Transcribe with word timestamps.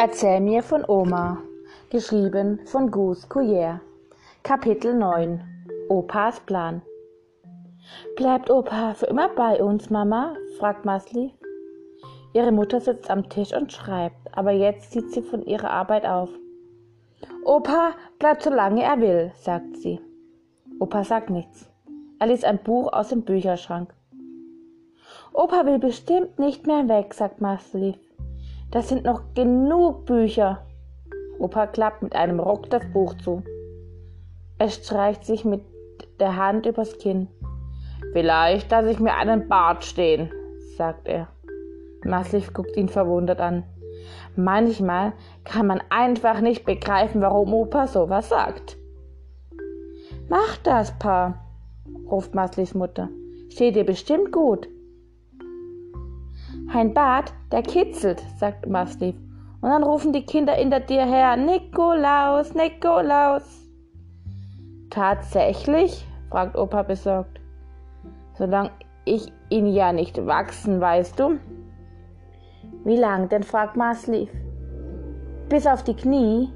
Erzähl 0.00 0.38
mir 0.38 0.62
von 0.62 0.84
Oma, 0.86 1.42
geschrieben 1.90 2.60
von 2.66 2.88
Gus 2.88 3.28
Couillère. 3.28 3.80
Kapitel 4.44 4.94
9 4.94 5.40
Opas 5.88 6.38
Plan 6.38 6.82
Bleibt 8.14 8.48
Opa 8.48 8.94
für 8.94 9.06
immer 9.06 9.28
bei 9.30 9.60
uns, 9.60 9.90
Mama? 9.90 10.36
fragt 10.56 10.84
Masli. 10.84 11.34
Ihre 12.32 12.52
Mutter 12.52 12.78
sitzt 12.78 13.10
am 13.10 13.28
Tisch 13.28 13.52
und 13.52 13.72
schreibt, 13.72 14.14
aber 14.30 14.52
jetzt 14.52 14.92
sieht 14.92 15.10
sie 15.10 15.22
von 15.22 15.42
ihrer 15.44 15.70
Arbeit 15.70 16.06
auf. 16.06 16.30
Opa 17.44 17.94
bleibt 18.20 18.44
so 18.44 18.50
lange 18.50 18.84
er 18.84 19.00
will, 19.00 19.32
sagt 19.34 19.78
sie. 19.78 20.00
Opa 20.78 21.02
sagt 21.02 21.28
nichts. 21.28 21.68
Er 22.20 22.28
liest 22.28 22.44
ein 22.44 22.62
Buch 22.62 22.92
aus 22.92 23.08
dem 23.08 23.22
Bücherschrank. 23.22 23.92
Opa 25.32 25.66
will 25.66 25.80
bestimmt 25.80 26.38
nicht 26.38 26.68
mehr 26.68 26.88
weg, 26.88 27.14
sagt 27.14 27.40
Masli. 27.40 27.98
Das 28.70 28.88
sind 28.88 29.04
noch 29.04 29.22
genug 29.34 30.04
Bücher. 30.04 30.66
Opa 31.38 31.66
klappt 31.66 32.02
mit 32.02 32.14
einem 32.14 32.38
Ruck 32.38 32.68
das 32.68 32.82
Buch 32.92 33.14
zu. 33.14 33.42
Er 34.58 34.68
streicht 34.68 35.24
sich 35.24 35.44
mit 35.44 35.62
der 36.20 36.36
Hand 36.36 36.66
übers 36.66 36.98
Kinn. 36.98 37.28
Vielleicht 38.12 38.70
lasse 38.70 38.90
ich 38.90 39.00
mir 39.00 39.14
einen 39.14 39.48
Bart 39.48 39.84
stehen, 39.84 40.30
sagt 40.76 41.08
er. 41.08 41.28
Massiv 42.04 42.52
guckt 42.52 42.76
ihn 42.76 42.88
verwundert 42.88 43.40
an. 43.40 43.64
Manchmal 44.36 45.12
kann 45.44 45.66
man 45.66 45.82
einfach 45.88 46.40
nicht 46.40 46.64
begreifen, 46.64 47.20
warum 47.20 47.54
Opa 47.54 47.86
sowas 47.86 48.28
sagt. 48.28 48.76
Mach 50.28 50.58
das, 50.58 50.96
Pa, 50.98 51.42
ruft 52.10 52.34
Maslivs 52.34 52.74
Mutter. 52.74 53.08
Steht 53.48 53.76
dir 53.76 53.84
bestimmt 53.84 54.30
gut. 54.30 54.68
Ein 56.70 56.92
Bart, 56.92 57.32
der 57.50 57.62
kitzelt, 57.62 58.22
sagt 58.36 58.68
Masliv. 58.68 59.16
Und 59.60 59.70
dann 59.70 59.82
rufen 59.82 60.12
die 60.12 60.26
Kinder 60.26 60.52
hinter 60.52 60.80
dir 60.80 61.06
her, 61.06 61.36
Nikolaus, 61.36 62.54
Nikolaus. 62.54 63.42
Tatsächlich? 64.90 66.06
fragt 66.30 66.56
Opa 66.56 66.82
besorgt. 66.82 67.40
Solange 68.34 68.70
ich 69.06 69.32
ihn 69.48 69.66
ja 69.66 69.92
nicht 69.92 70.26
wachsen, 70.26 70.80
weißt 70.80 71.18
du? 71.18 71.38
Wie 72.84 72.96
lang 72.96 73.30
denn? 73.30 73.42
fragt 73.42 73.76
Masliv. 73.76 74.30
Bis 75.48 75.66
auf 75.66 75.82
die 75.82 75.96
Knie? 75.96 76.52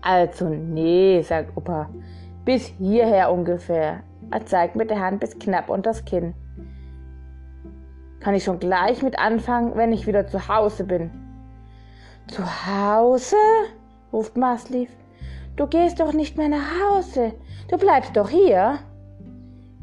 Also, 0.00 0.48
nee, 0.48 1.20
sagt 1.22 1.56
Opa. 1.56 1.88
Bis 2.44 2.66
hierher 2.78 3.32
ungefähr. 3.32 4.04
Er 4.30 4.46
zeigt 4.46 4.76
mit 4.76 4.90
der 4.90 5.00
Hand 5.00 5.20
bis 5.20 5.38
knapp 5.38 5.68
unter 5.68 5.90
das 5.90 6.04
Kinn. 6.04 6.34
Kann 8.22 8.34
ich 8.36 8.44
schon 8.44 8.60
gleich 8.60 9.02
mit 9.02 9.18
anfangen, 9.18 9.72
wenn 9.74 9.92
ich 9.92 10.06
wieder 10.06 10.28
zu 10.28 10.46
Hause 10.46 10.84
bin. 10.84 11.10
Zu 12.28 12.44
Hause? 12.44 13.36
ruft 14.12 14.36
Masliv. 14.36 14.90
Du 15.56 15.66
gehst 15.66 15.98
doch 15.98 16.12
nicht 16.12 16.36
mehr 16.36 16.48
nach 16.48 16.70
Hause. 16.80 17.32
Du 17.68 17.76
bleibst 17.76 18.16
doch 18.16 18.28
hier. 18.30 18.78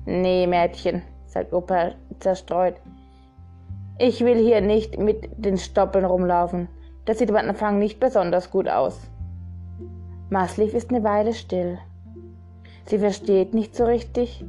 Nee, 0.06 0.48
Mädchen, 0.48 1.02
sagt 1.26 1.52
Opa 1.52 1.92
zerstreut. 2.20 2.76
Ich 3.98 4.22
will 4.22 4.38
hier 4.38 4.62
nicht 4.62 4.98
mit 4.98 5.30
den 5.38 5.58
Stoppeln 5.58 6.06
rumlaufen. 6.06 6.70
Das 7.04 7.20
sieht 7.20 7.30
am 7.30 7.36
Anfang 7.36 7.78
nicht 7.78 8.00
besonders 8.00 8.52
gut 8.52 8.70
aus. 8.70 9.02
Masliv 10.30 10.74
ist 10.74 10.92
eine 10.92 11.04
Weile 11.04 11.34
still. 11.34 11.78
Sie 12.86 13.00
versteht 13.00 13.54
nicht 13.54 13.76
so 13.76 13.84
richtig, 13.84 14.46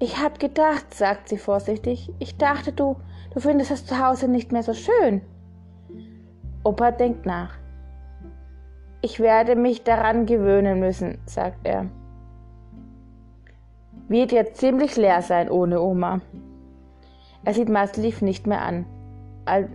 ich 0.00 0.18
hab 0.18 0.40
gedacht, 0.40 0.94
sagt 0.94 1.28
sie 1.28 1.36
vorsichtig, 1.36 2.10
ich 2.18 2.38
dachte, 2.38 2.72
du, 2.72 2.96
du 3.34 3.40
findest 3.40 3.70
das 3.70 3.84
Zuhause 3.84 4.28
nicht 4.28 4.50
mehr 4.50 4.62
so 4.62 4.72
schön. 4.72 5.20
Opa 6.64 6.90
denkt 6.90 7.26
nach. 7.26 7.54
Ich 9.02 9.20
werde 9.20 9.56
mich 9.56 9.84
daran 9.84 10.26
gewöhnen 10.26 10.80
müssen, 10.80 11.18
sagt 11.26 11.60
er. 11.64 11.86
Wird 14.08 14.32
jetzt 14.32 14.56
ziemlich 14.56 14.96
leer 14.96 15.22
sein 15.22 15.50
ohne 15.50 15.80
Oma. 15.80 16.20
Er 17.44 17.54
sieht 17.54 17.68
Masliv 17.68 18.22
nicht 18.22 18.46
mehr 18.46 18.62
an, 18.62 18.86
als 19.44 19.68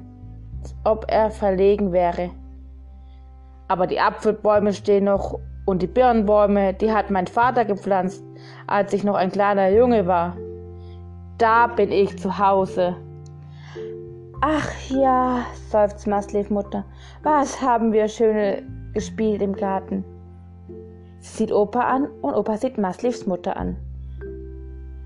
ob 0.84 1.06
er 1.08 1.30
verlegen 1.30 1.92
wäre. 1.92 2.32
Aber 3.68 3.88
die 3.88 4.00
Apfelbäume 4.00 4.74
stehen 4.74 5.06
noch 5.06 5.40
und 5.66 5.82
die 5.82 5.88
Birnbäume, 5.88 6.74
die 6.74 6.92
hat 6.92 7.10
mein 7.10 7.28
Vater 7.28 7.66
gepflanzt, 7.66 8.24
als 8.68 8.94
ich 8.94 9.04
noch 9.04 9.16
ein 9.16 9.32
kleiner 9.32 9.70
Junge 9.70 10.08
war. 10.08 10.38
Da 11.38 11.68
bin 11.68 11.92
ich 11.92 12.18
zu 12.18 12.38
Hause. 12.38 12.96
Ach 14.42 14.72
ja, 14.90 15.46
seufzt 15.70 16.08
Maslevs 16.08 16.50
Mutter, 16.50 16.86
was 17.24 17.62
haben 17.62 17.92
wir 17.92 18.08
schöne 18.08 18.64
gespielt 18.94 19.42
im 19.42 19.54
Garten. 19.54 20.06
Sie 21.20 21.38
sieht 21.38 21.52
Opa 21.52 21.82
an 21.82 22.08
und 22.22 22.36
Opa 22.36 22.58
sieht 22.58 22.78
Maslevs 22.78 23.26
Mutter 23.26 23.58
an. 23.58 23.76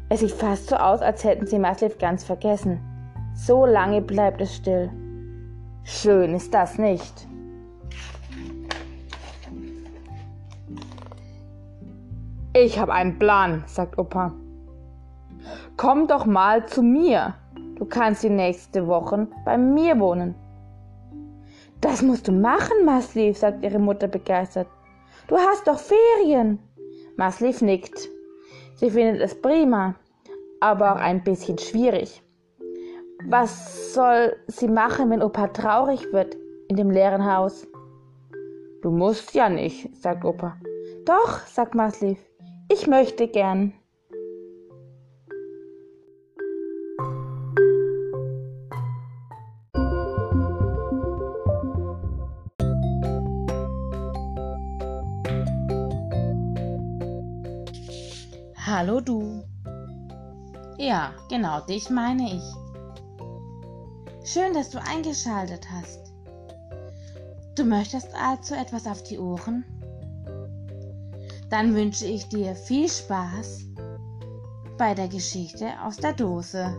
Es 0.09 0.19
sieht 0.19 0.31
fast 0.31 0.67
so 0.67 0.75
aus, 0.75 1.01
als 1.01 1.23
hätten 1.23 1.47
sie 1.47 1.59
Maslev 1.59 1.97
ganz 1.99 2.23
vergessen. 2.23 2.79
So 3.33 3.65
lange 3.65 4.01
bleibt 4.01 4.41
es 4.41 4.55
still. 4.55 4.89
Schön 5.83 6.33
ist 6.33 6.53
das 6.53 6.77
nicht. 6.77 7.28
Ich 12.53 12.79
habe 12.79 12.93
einen 12.93 13.19
Plan, 13.19 13.63
sagt 13.67 13.99
Opa. 13.99 14.33
Komm 15.77 16.07
doch 16.07 16.25
mal 16.25 16.65
zu 16.65 16.81
mir. 16.81 17.35
Du 17.75 17.85
kannst 17.85 18.23
die 18.23 18.29
nächste 18.29 18.87
Woche 18.87 19.27
bei 19.45 19.55
mir 19.55 19.99
wohnen. 19.99 20.33
Das 21.79 22.01
musst 22.01 22.27
du 22.27 22.31
machen, 22.31 22.85
Masliv, 22.85 23.37
sagt 23.37 23.63
ihre 23.63 23.77
Mutter 23.77 24.07
begeistert. 24.07 24.67
Du 25.27 25.37
hast 25.37 25.67
doch 25.67 25.77
Ferien. 25.77 26.57
Masliv 27.17 27.61
nickt. 27.61 28.09
Sie 28.75 28.89
findet 28.89 29.21
es 29.21 29.39
prima, 29.39 29.93
aber 30.59 30.93
auch 30.93 30.99
ein 30.99 31.23
bisschen 31.23 31.59
schwierig. 31.59 32.23
Was 33.27 33.93
soll 33.93 34.35
sie 34.47 34.67
machen, 34.67 35.11
wenn 35.11 35.21
Opa 35.21 35.49
traurig 35.49 36.11
wird 36.11 36.35
in 36.67 36.77
dem 36.77 36.89
leeren 36.89 37.31
Haus? 37.31 37.67
Du 38.81 38.89
musst 38.89 39.35
ja 39.35 39.49
nicht, 39.49 39.95
sagt 39.95 40.25
Opa. 40.25 40.57
Doch, 41.05 41.45
sagt 41.45 41.75
Masliv. 41.75 42.17
Ich 42.71 42.85
möchte 42.85 43.27
gern. 43.27 43.73
Hallo 58.55 59.01
du. 59.01 59.43
Ja, 60.77 61.15
genau 61.27 61.61
dich 61.61 61.89
meine 61.89 62.35
ich. 62.35 62.43
Schön, 64.31 64.53
dass 64.53 64.69
du 64.69 64.79
eingeschaltet 64.79 65.67
hast. 65.71 66.13
Du 67.55 67.65
möchtest 67.65 68.13
also 68.13 68.53
etwas 68.53 68.85
auf 68.85 69.01
die 69.01 69.17
Ohren? 69.17 69.65
Dann 71.49 71.73
wünsche 71.73 72.05
ich 72.05 72.27
dir 72.29 72.55
viel 72.55 72.87
Spaß 72.87 73.65
bei 74.77 74.93
der 74.93 75.07
Geschichte 75.07 75.73
aus 75.83 75.97
der 75.97 76.13
Dose. 76.13 76.77